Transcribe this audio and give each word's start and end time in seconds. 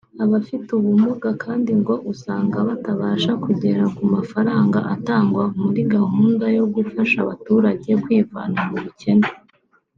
Abafite 0.23 0.69
ubumuga 0.79 1.29
kandi 1.43 1.71
ngo 1.79 1.95
usanga 2.11 2.57
batabasha 2.67 3.31
kugera 3.43 3.83
ku 3.95 4.03
mafaranga 4.15 4.79
atangwa 4.93 5.43
muri 5.61 5.81
gahunda 5.93 6.45
yo 6.57 6.65
gufasha 6.73 7.17
abaturage 7.21 7.89
kwivana 8.03 8.59
mu 8.69 8.77
bukene 8.85 9.29